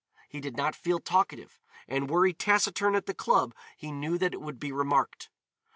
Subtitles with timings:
[0.29, 4.33] He did not feel talkative, and were he taciturn at the club he knew that
[4.33, 5.29] it would be remarked.